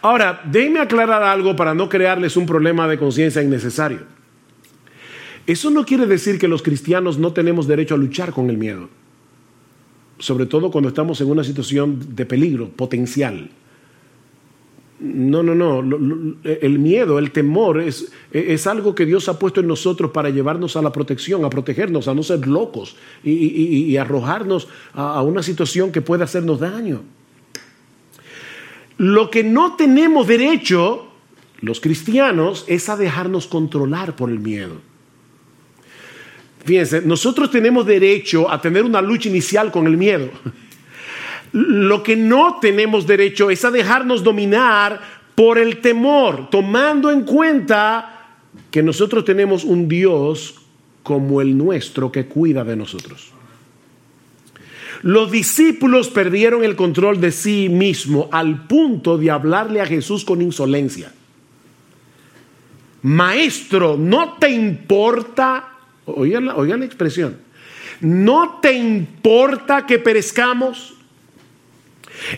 [0.00, 4.00] Ahora, déjenme aclarar algo para no crearles un problema de conciencia innecesario.
[5.46, 8.88] Eso no quiere decir que los cristianos no tenemos derecho a luchar con el miedo,
[10.18, 13.50] sobre todo cuando estamos en una situación de peligro potencial.
[15.02, 16.36] No, no, no.
[16.44, 20.76] El miedo, el temor es, es, algo que Dios ha puesto en nosotros para llevarnos
[20.76, 25.90] a la protección, a protegernos, a no ser locos y, arrojarnos a, a una situación
[25.90, 27.02] que puede hacernos daño.
[28.98, 31.08] Lo que no tenemos derecho,
[31.60, 34.76] los cristianos, es a dejarnos controlar por el miedo.
[36.64, 40.30] Fíjense, nosotros tenemos derecho a tener una lucha inicial con el miedo.
[41.52, 45.00] Lo que no tenemos derecho es a dejarnos dominar
[45.34, 48.30] por el temor, tomando en cuenta
[48.70, 50.56] que nosotros tenemos un Dios
[51.02, 53.32] como el nuestro que cuida de nosotros.
[55.02, 60.40] Los discípulos perdieron el control de sí mismo al punto de hablarle a Jesús con
[60.40, 61.12] insolencia.
[63.02, 65.70] Maestro, ¿no te importa?
[66.04, 67.36] Oigan la, la expresión.
[68.00, 70.94] ¿No te importa que perezcamos?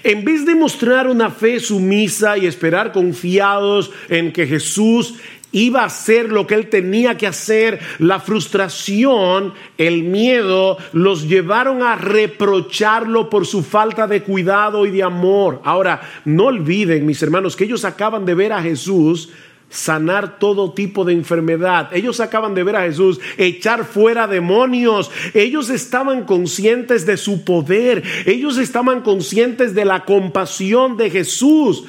[0.03, 5.15] En vez de mostrar una fe sumisa y esperar confiados en que Jesús
[5.55, 11.83] iba a hacer lo que él tenía que hacer, la frustración, el miedo, los llevaron
[11.83, 15.63] a reprocharlo por su falta de cuidado y de amor.
[15.65, 19.31] Ahora, no olviden, mis hermanos, que ellos acaban de ver a Jesús
[19.75, 21.91] sanar todo tipo de enfermedad.
[21.93, 25.11] Ellos acaban de ver a Jesús echar fuera demonios.
[25.35, 28.05] Ellos estaban conscientes de su poder.
[28.25, 31.85] Ellos estaban conscientes de la compasión de Jesús.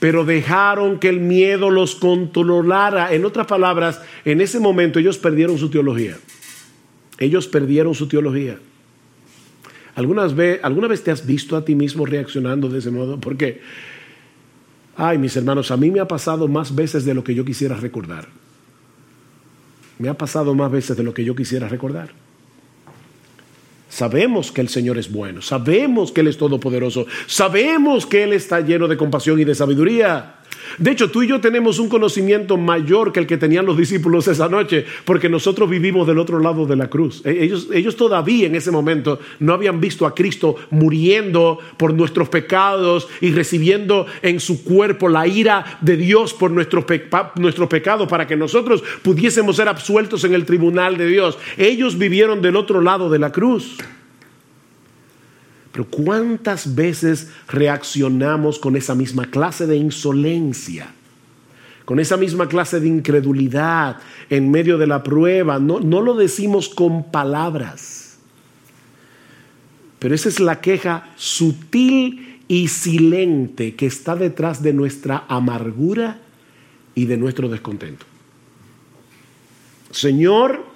[0.00, 3.14] Pero dejaron que el miedo los controlara.
[3.14, 6.18] En otras palabras, en ese momento ellos perdieron su teología.
[7.18, 8.58] Ellos perdieron su teología.
[9.94, 13.18] ¿Algunas vez, ¿Alguna vez te has visto a ti mismo reaccionando de ese modo?
[13.18, 13.62] Porque
[14.96, 17.76] Ay, mis hermanos, a mí me ha pasado más veces de lo que yo quisiera
[17.76, 18.28] recordar.
[19.98, 22.10] Me ha pasado más veces de lo que yo quisiera recordar.
[23.88, 28.60] Sabemos que el Señor es bueno, sabemos que Él es todopoderoso, sabemos que Él está
[28.60, 30.40] lleno de compasión y de sabiduría.
[30.78, 34.28] De hecho, tú y yo tenemos un conocimiento mayor que el que tenían los discípulos
[34.28, 37.22] esa noche, porque nosotros vivimos del otro lado de la cruz.
[37.24, 42.28] E, ellos, ellos todavía en ese momento no habían visto a Cristo muriendo por nuestros
[42.28, 46.84] pecados y recibiendo en su cuerpo la ira de Dios por nuestros,
[47.36, 51.38] nuestros pecados para que nosotros pudiésemos ser absueltos en el tribunal de Dios.
[51.56, 53.76] Ellos vivieron del otro lado de la cruz.
[55.74, 60.86] Pero ¿cuántas veces reaccionamos con esa misma clase de insolencia?
[61.84, 63.96] Con esa misma clase de incredulidad
[64.30, 65.58] en medio de la prueba.
[65.58, 68.18] No, no lo decimos con palabras.
[69.98, 76.20] Pero esa es la queja sutil y silente que está detrás de nuestra amargura
[76.94, 78.06] y de nuestro descontento.
[79.90, 80.73] Señor,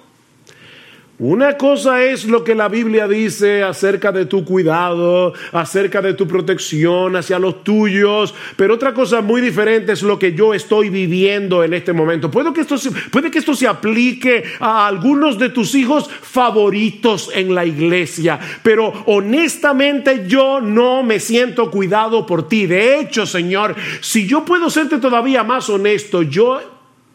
[1.19, 6.25] una cosa es lo que la Biblia dice acerca de tu cuidado, acerca de tu
[6.25, 11.61] protección hacia los tuyos, pero otra cosa muy diferente es lo que yo estoy viviendo
[11.61, 12.31] en este momento.
[12.31, 12.77] Puede que esto,
[13.11, 18.93] puede que esto se aplique a algunos de tus hijos favoritos en la iglesia, pero
[19.07, 22.65] honestamente yo no me siento cuidado por ti.
[22.65, 26.61] De hecho, Señor, si yo puedo serte todavía más honesto, yo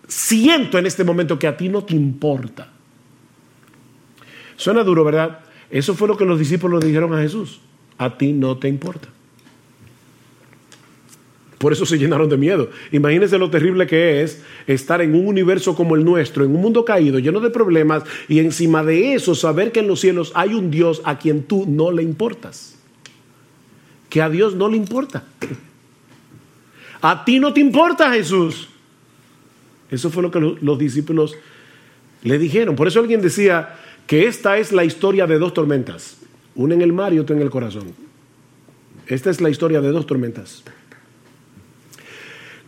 [0.07, 2.74] siento en este momento que a ti no te importa
[4.57, 5.41] Suena duro, ¿verdad?
[5.71, 7.61] Eso fue lo que los discípulos le dijeron a Jesús.
[7.99, 9.09] A ti no te importa.
[11.59, 12.69] Por eso se llenaron de miedo.
[12.93, 16.85] Imagínense lo terrible que es estar en un universo como el nuestro, en un mundo
[16.85, 20.71] caído, lleno de problemas, y encima de eso saber que en los cielos hay un
[20.71, 22.77] Dios a quien tú no le importas.
[24.11, 25.25] Que a Dios no le importa.
[27.01, 28.69] A ti no te importa Jesús.
[29.91, 31.35] Eso fue lo que los discípulos
[32.23, 32.77] le dijeron.
[32.77, 36.19] Por eso alguien decía, que esta es la historia de dos tormentas,
[36.55, 37.93] una en el mar y otra en el corazón.
[39.07, 40.63] Esta es la historia de dos tormentas.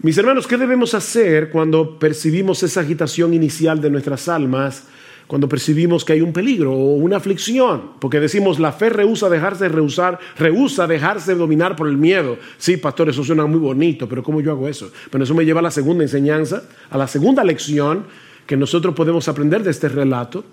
[0.03, 4.85] Mis hermanos, ¿qué debemos hacer cuando percibimos esa agitación inicial de nuestras almas?
[5.27, 9.69] Cuando percibimos que hay un peligro o una aflicción, porque decimos la fe rehúsa dejarse
[9.69, 12.39] rehusar, rehúsa dejarse dominar por el miedo.
[12.59, 14.93] Sí, pastor, eso suena muy bonito, pero ¿cómo yo hago eso?
[15.11, 18.05] Bueno, eso me lleva a la segunda enseñanza, a la segunda lección
[18.47, 20.45] que nosotros podemos aprender de este relato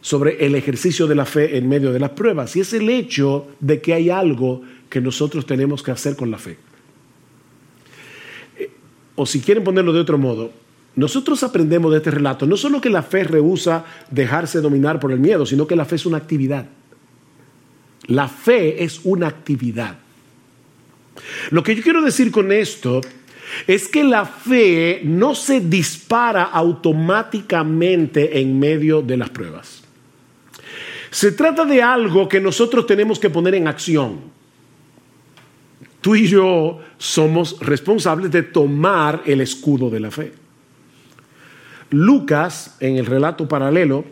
[0.00, 3.48] sobre el ejercicio de la fe en medio de las pruebas, y es el hecho
[3.60, 6.56] de que hay algo que nosotros tenemos que hacer con la fe.
[8.58, 8.70] Eh,
[9.14, 10.52] o si quieren ponerlo de otro modo,
[10.96, 15.20] nosotros aprendemos de este relato no solo que la fe rehúsa dejarse dominar por el
[15.20, 16.66] miedo, sino que la fe es una actividad.
[18.06, 19.98] La fe es una actividad.
[21.50, 23.00] Lo que yo quiero decir con esto
[23.66, 29.79] es que la fe no se dispara automáticamente en medio de las pruebas.
[31.10, 34.20] Se trata de algo que nosotros tenemos que poner en acción.
[36.00, 40.32] Tú y yo somos responsables de tomar el escudo de la fe.
[41.90, 44.04] Lucas, en el relato paralelo,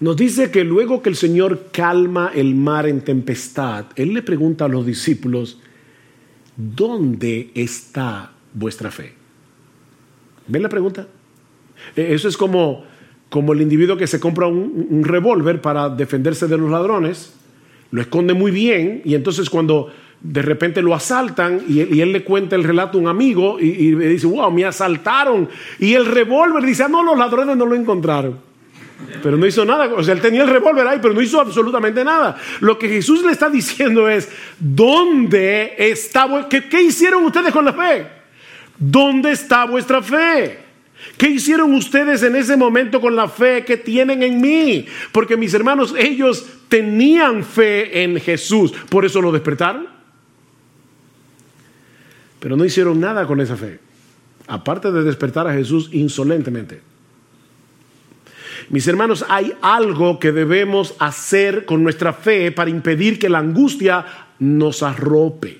[0.00, 4.64] nos dice que luego que el Señor calma el mar en tempestad, Él le pregunta
[4.64, 5.58] a los discípulos,
[6.56, 9.12] ¿dónde está vuestra fe?
[10.46, 11.06] ¿Ven la pregunta?
[11.94, 12.84] E, eso es como
[13.28, 17.34] como el individuo que se compra un, revólver para defenderse de los ladrones
[17.90, 22.56] lo esconde muy bien y entonces cuando de repente lo asaltan y él, le cuenta
[22.56, 25.48] el relato a un amigo y, le dice, wow, me asaltaron.
[25.78, 28.36] Y el revólver dice, ah, no, los ladrones no lo encontraron.
[29.22, 29.94] Pero no hizo nada.
[29.94, 32.36] O sea, él tenía el revólver ahí, pero no hizo absolutamente nada.
[32.58, 36.48] Lo que Jesús le está diciendo es, ¿dónde está?
[36.50, 38.06] ¿Qué, qué hicieron ustedes con la fe?
[38.76, 40.67] ¿Dónde está vuestra fe?
[41.16, 44.86] ¿Qué hicieron ustedes en ese momento con la fe que tienen en mí?
[45.12, 49.86] Porque mis hermanos, ellos tenían fe en Jesús, por eso lo despertaron.
[52.40, 53.80] Pero no hicieron nada con esa fe,
[54.46, 56.80] aparte de despertar a Jesús insolentemente.
[58.70, 64.04] Mis hermanos, hay algo que debemos hacer con nuestra fe para impedir que la angustia
[64.38, 65.58] nos arrope.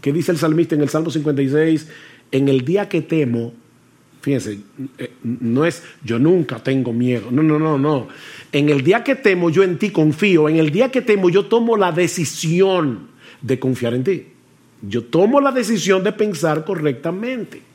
[0.00, 1.88] ¿Qué dice el salmista en el Salmo 56?
[2.30, 3.54] En el día que temo,
[4.22, 4.60] fíjense,
[4.98, 8.08] eh, no es yo nunca tengo miedo, no, no, no, no.
[8.52, 11.46] En el día que temo yo en ti confío, en el día que temo yo
[11.46, 13.08] tomo la decisión
[13.42, 14.26] de confiar en ti.
[14.80, 17.71] Yo tomo la decisión de pensar correctamente.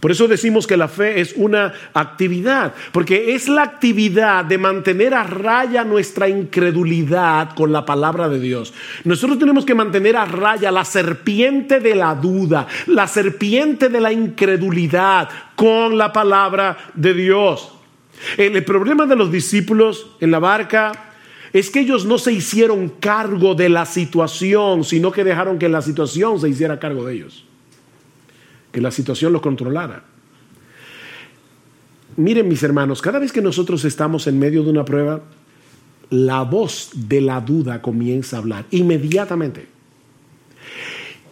[0.00, 5.14] Por eso decimos que la fe es una actividad, porque es la actividad de mantener
[5.14, 8.74] a raya nuestra incredulidad con la palabra de Dios.
[9.04, 14.12] Nosotros tenemos que mantener a raya la serpiente de la duda, la serpiente de la
[14.12, 17.72] incredulidad con la palabra de Dios.
[18.36, 20.92] El, problema de los discípulos en la barca
[21.52, 25.82] es que ellos no se hicieron cargo de la situación, sino que dejaron que la
[25.82, 27.44] situación se hiciera cargo de ellos
[28.74, 30.02] que la situación lo controlara.
[32.16, 35.22] Miren mis hermanos, cada vez que nosotros estamos en medio de una prueba,
[36.10, 39.68] la voz de la duda comienza a hablar inmediatamente.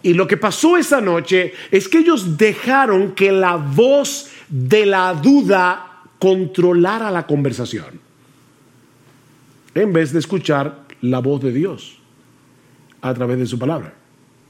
[0.05, 5.12] Y lo que pasó esa noche es que ellos dejaron que la voz de la
[5.12, 7.99] duda controlara la conversación,
[9.74, 11.99] en vez de escuchar la voz de Dios
[13.01, 14.01] a través de su palabra.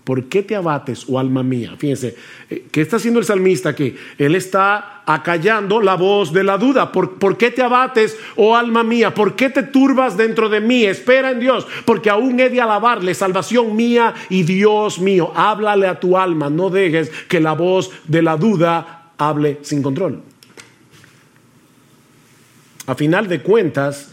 [0.04, 1.74] ¿Por qué te abates, oh alma mía?
[1.78, 2.16] Fíjense,
[2.50, 3.94] eh, ¿qué está haciendo el salmista aquí?
[4.18, 6.90] Él está acallando la voz de la duda.
[6.90, 9.14] ¿Por, ¿Por, qué te abates, oh alma mía?
[9.14, 10.84] ¿Por qué te turbas dentro de mí?
[10.84, 15.32] Espera en Dios, porque aún he de alabarle, salvación mía y Dios mío.
[15.36, 20.20] Háblale a tu alma, no dejes que la voz de la duda hable sin control.
[22.86, 24.12] A final de cuentas,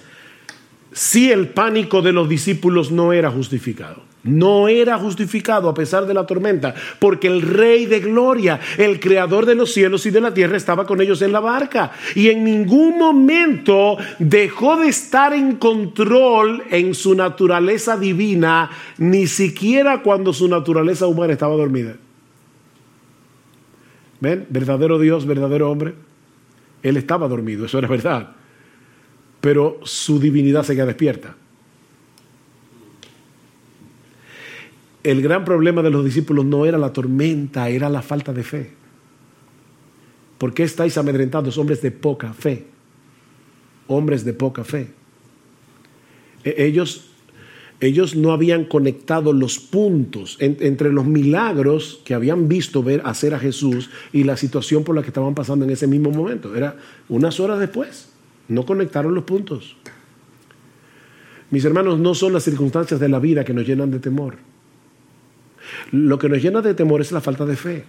[0.91, 4.08] si el pánico de los discípulos no era justificado.
[4.23, 9.45] No era justificado a pesar de la tormenta, porque el Rey de Gloria, el Creador
[9.45, 11.91] de los cielos y de la tierra, estaba con ellos en la barca.
[12.15, 20.01] Y en ningún momento dejó de estar en control en su naturaleza divina, ni siquiera
[20.01, 21.95] cuando su naturaleza humana estaba dormida.
[24.19, 24.45] ¿Ven?
[24.49, 25.93] Verdadero Dios, verdadero hombre.
[26.83, 28.31] Él estaba dormido, eso era verdad.
[29.39, 31.35] Pero su divinidad seguía despierta.
[35.09, 38.71] El gran problema de los discípulos no era la tormenta, era la falta de fe.
[40.37, 42.65] ¿Por qué estáis amedrentados, hombres de poca fe?
[43.87, 44.91] Hombres de poca fe.
[46.43, 47.09] E-, ellos,
[47.79, 53.39] ellos no habían conectado los puntos entre los milagros que habían visto ver hacer a
[53.39, 56.55] Jesús y la situación por la que estaban pasando en ese mismo momento.
[56.55, 56.77] Era
[57.09, 58.09] unas horas después.
[58.47, 59.75] No conectaron los puntos.
[61.51, 64.35] Mis hermanos, no son las circunstancias de la vida que nos llenan de temor.
[65.91, 67.83] Lo que nos llena de temor es la falta de fe.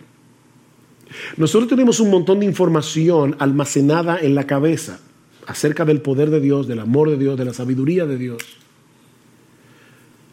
[1.36, 5.00] Nosotros tenemos un montón de información almacenada en la cabeza
[5.46, 8.42] acerca del poder de Dios, del amor de Dios, de la sabiduría de Dios.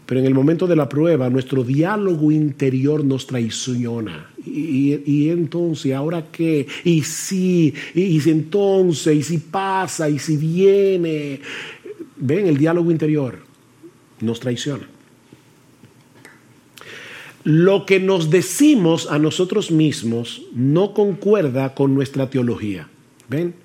[0.06, 4.30] Pero en el momento de la prueba, nuestro diálogo interior nos traiciona.
[4.46, 6.66] Y, entonces, ¿ahora qué?
[6.86, 11.42] Y si, y, si entonces, y si pasa, y si viene.
[12.16, 13.38] Ven, el diálogo interior
[14.22, 14.88] nos traiciona
[17.48, 22.90] lo que nos decimos a nosotros mismos no concuerda con nuestra teología.
[23.30, 23.56] ¿Ven?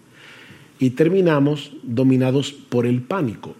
[0.78, 3.56] Y terminamos dominados por el pánico.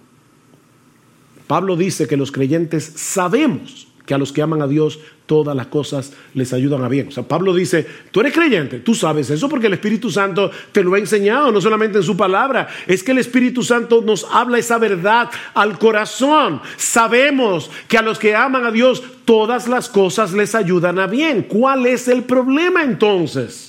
[1.49, 5.69] Pablo dice que los creyentes sabemos que a los que aman a Dios todas las
[5.69, 7.09] cosas les ayudan a bien.
[7.09, 10.83] O sea, Pablo dice, tú eres creyente, tú sabes eso porque el Espíritu Santo te
[10.83, 14.59] lo ha enseñado, no solamente en su palabra, es que el Espíritu Santo nos habla
[14.59, 16.61] esa verdad al corazón.
[16.77, 21.45] Sabemos que a los que aman a Dios todas las cosas les ayudan a bien.
[21.45, 23.69] ¿Cuál es el problema entonces?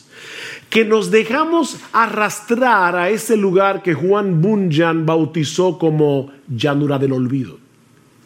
[0.69, 7.59] que nos dejamos arrastrar a ese lugar que Juan Bunyan bautizó como llanura del olvido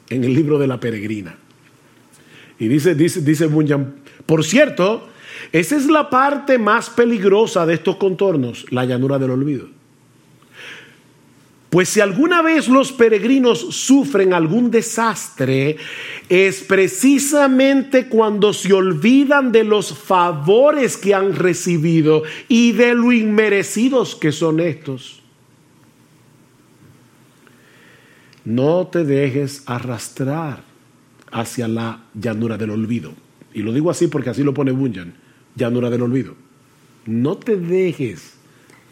[0.09, 1.35] en el libro de la peregrina.
[2.59, 3.95] Y dice, dice, dice Bunyan,
[4.25, 5.07] por cierto,
[5.51, 9.67] esa es la parte más peligrosa de estos contornos, la llanura del olvido.
[11.69, 15.75] Pues si alguna vez los peregrinos sufren algún desastre,
[16.29, 24.15] es precisamente cuando se olvidan de los favores que han recibido y de lo inmerecidos
[24.15, 25.21] que son estos.
[28.45, 30.66] No te dejes arrastrar
[31.31, 33.13] hacia la llanura del olvido.
[33.53, 35.13] Y lo digo así porque así lo pone Bunyan,
[35.55, 36.35] llanura del olvido.
[37.05, 38.37] No te dejes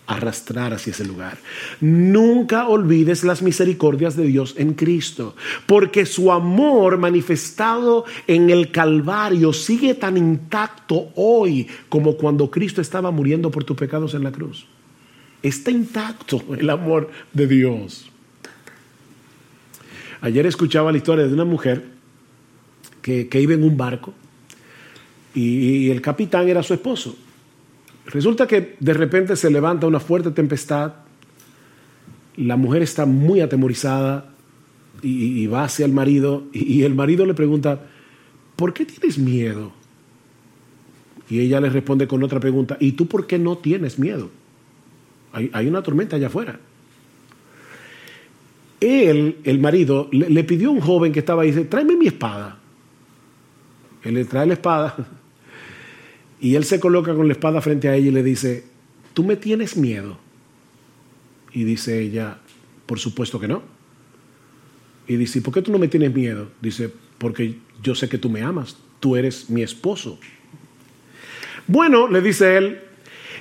[0.08, 1.38] arrastrar hacia ese lugar.
[1.82, 9.54] Nunca olvides las misericordias de Dios en Cristo, porque su amor manifestado en el Calvario
[9.54, 14.68] sigue tan intacto hoy como cuando Cristo estaba muriendo por tus pecados en la cruz.
[15.42, 18.10] Está intacto el amor de Dios.
[20.22, 21.95] Ayer escuchaba la historia de una mujer
[23.06, 24.14] que, iba en un barco
[25.36, 27.16] y el capitán era su esposo.
[28.08, 30.94] Resulta que de repente se levanta una fuerte tempestad,
[32.38, 34.32] la mujer está muy atemorizada
[35.02, 37.82] y, va hacia el marido y, el marido le pregunta,
[38.56, 39.72] ¿por qué tienes miedo?
[41.30, 44.30] Y ella le responde con otra pregunta, ¿y tú por qué no tienes miedo?
[45.34, 46.60] Hay, una tormenta allá afuera.
[48.80, 52.08] Él, el marido, le, le, pidió a un joven que estaba ahí, dice, tráeme mi
[52.08, 52.60] espada.
[54.06, 54.96] Él le trae la espada
[56.40, 58.66] y él se coloca con la espada frente a ella y le dice,
[59.14, 60.18] ¿tú me tienes miedo?
[61.52, 62.38] Y dice ella,
[62.86, 63.64] por supuesto que no.
[65.08, 66.50] Y dice, ¿por qué tú no me tienes miedo?
[66.62, 70.20] Dice, porque yo sé que tú me amas, tú eres mi esposo.
[71.68, 72.82] Bueno, le dice él,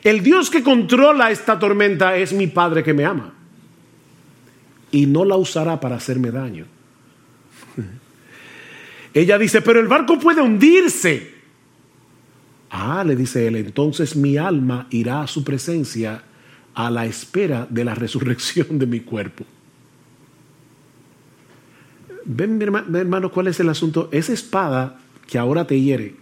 [0.03, 3.35] el Dios que controla esta tormenta es mi Padre que me ama.
[4.91, 6.67] Y no la usará para hacerme daño.
[9.15, 11.33] Ella dice, pero el barco puede hundirse.
[12.69, 16.25] Ah, le dice él, entonces mi alma irá a su presencia
[16.75, 19.45] a la espera de la resurrección de mi cuerpo.
[22.25, 24.09] Ven, mi hermano, cuál es el asunto.
[24.11, 24.99] Esa espada
[25.29, 26.17] que ahora te hiere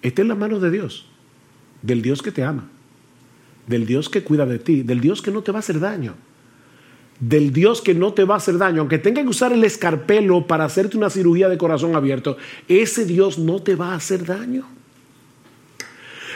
[0.00, 1.06] está en las manos de Dios,
[1.82, 2.68] del Dios que te ama,
[3.66, 6.14] del Dios que cuida de ti, del Dios que no te va a hacer daño,
[7.20, 10.46] del Dios que no te va a hacer daño, aunque tenga que usar el escarpelo
[10.46, 12.36] para hacerte una cirugía de corazón abierto,
[12.68, 14.66] ese Dios no te va a hacer daño.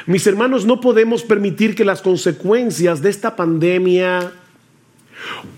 [0.06, 4.32] Mis hermanos, no podemos permitir que las consecuencias de esta pandemia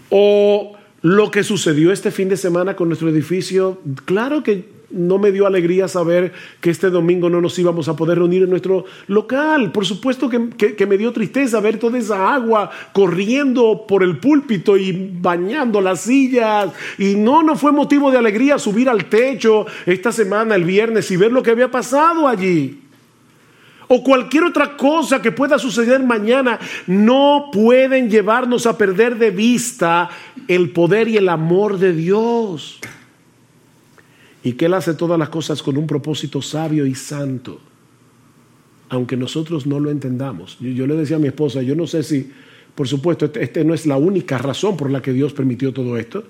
[0.09, 5.33] o lo que sucedió este fin de semana con nuestro edificio, claro que no me
[5.33, 9.73] dio alegría saber que este domingo no nos íbamos a poder reunir en nuestro local.
[9.73, 15.13] Por supuesto que, me dio tristeza ver toda esa agua corriendo por el púlpito y
[15.21, 16.71] bañando las sillas.
[16.99, 21.17] Y no, no fue motivo de alegría subir al techo esta semana, el viernes, y
[21.17, 22.81] ver lo que había pasado allí
[23.93, 30.09] o cualquier otra cosa que pueda suceder mañana, no pueden llevarnos a perder de vista
[30.47, 32.79] el poder y el amor de Dios.
[34.43, 37.61] Y que Él hace todas las cosas con un propósito sabio y santo,
[38.89, 40.59] aunque nosotros no lo entendamos.
[40.61, 42.31] Yo, le decía a mi esposa, yo no sé si,
[42.75, 45.97] por supuesto, esta este no es la única razón por la que Dios permitió todo
[45.99, 46.25] esto,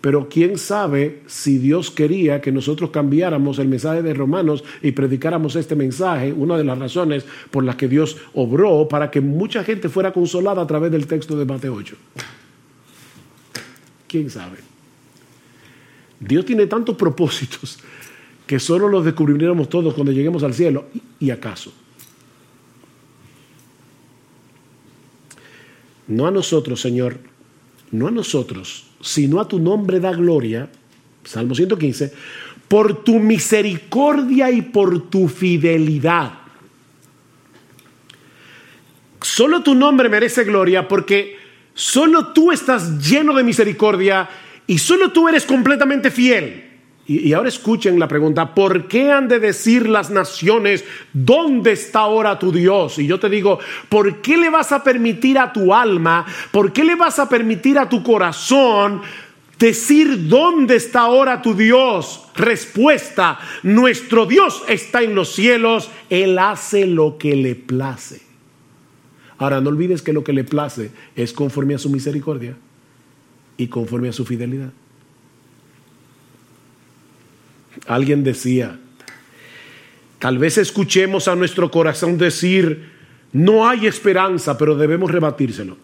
[0.00, 5.56] pero quién sabe si Dios quería que nosotros cambiáramos el mensaje de Romanos y predicáramos
[5.56, 9.90] este mensaje, una de las razones por las que Dios obró para que mucha gente
[9.90, 11.96] fuera consolada a través del texto de Mateo 8.
[14.08, 14.69] ¿Quién sabe?
[16.20, 17.78] Dios tiene tantos propósitos
[18.46, 20.86] que solo los descubriremos todos cuando lleguemos al cielo.
[21.18, 21.72] ¿Y acaso?
[26.08, 27.18] No a nosotros, Señor,
[27.92, 30.68] no a nosotros, sino a tu nombre da gloria,
[31.24, 32.12] Salmo 115,
[32.68, 36.34] por tu misericordia y por tu fidelidad.
[39.22, 41.36] Solo tu nombre merece gloria porque
[41.74, 44.28] solo tú estás lleno de misericordia
[44.70, 46.62] y solo tú eres completamente fiel.
[47.04, 52.38] Y, ahora escuchen la pregunta, ¿por qué han de decir las naciones, ¿dónde está ahora
[52.38, 52.96] tu Dios?
[53.00, 53.58] Y yo te digo,
[53.88, 57.80] ¿por qué le vas a permitir a tu alma, por qué le vas a permitir
[57.80, 59.02] a tu corazón
[59.58, 62.28] decir, ¿dónde está ahora tu Dios?
[62.36, 68.22] Respuesta, nuestro Dios está en los cielos, Él hace lo que le place.
[69.36, 72.54] Ahora, no olvides que lo que le place es conforme a su misericordia
[73.60, 74.72] y conforme a su fidelidad.
[77.86, 78.78] Alguien decía,
[80.18, 82.88] tal vez escuchemos a nuestro corazón decir,
[83.32, 85.76] no hay esperanza, pero debemos rebatírselo.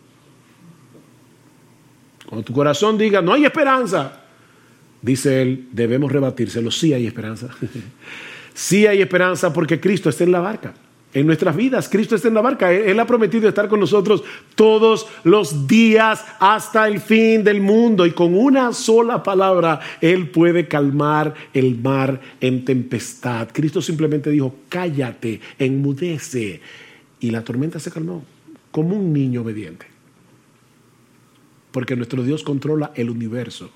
[2.25, 4.23] Cuando tu corazón diga, no hay esperanza,
[5.03, 7.51] dice él, debemos rebatírselo, sí hay esperanza.
[8.55, 10.73] sí hay esperanza porque Cristo está en la barca.
[11.17, 11.89] En nuestras vidas.
[11.89, 12.71] Cristo está en la barca.
[12.71, 14.23] Él, ha prometido estar con nosotros
[14.55, 18.05] todos los días hasta el fin del mundo.
[18.05, 23.49] Y con una sola palabra, Él puede calmar el mar en tempestad.
[23.51, 26.61] Cristo simplemente dijo, cállate, enmudece.
[27.21, 28.23] Y la tormenta se calmó,
[28.71, 29.87] como un niño obediente.
[31.73, 33.71] Porque nuestro Dios controla el universo.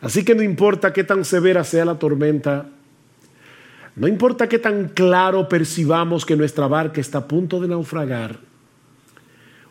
[0.00, 2.70] Así que no importa qué tan severa sea la tormenta,
[3.98, 8.38] no importa qué tan claro percibamos que nuestra barca está a punto de naufragar,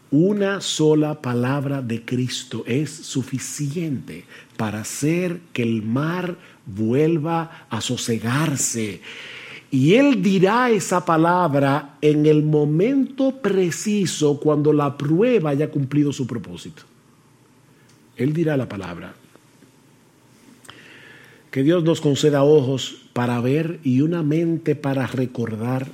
[0.10, 4.26] una sola palabra de Cristo es suficiente
[4.56, 9.02] para hacer que el mar vuelva a sosegarse.
[9.70, 16.26] Y Él dirá esa palabra en el momento preciso cuando la prueba haya cumplido su
[16.26, 16.84] propósito.
[18.16, 19.14] Él dirá la palabra.
[21.52, 25.88] Que Dios nos conceda ojos para ver y una mente para recordar,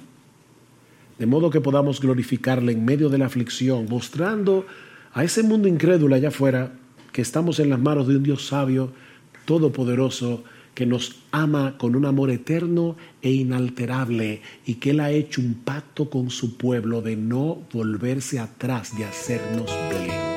[1.17, 4.65] de modo que podamos glorificarle en medio de la aflicción, mostrando
[5.13, 6.74] a ese mundo incrédulo allá afuera
[7.13, 8.91] que estamos en las manos de un Dios sabio,
[9.45, 10.43] todopoderoso,
[10.74, 15.53] que nos ama con un amor eterno e inalterable y que Él ha hecho un
[15.53, 20.32] pacto con su pueblo de no volverse atrás, de hacernos bien.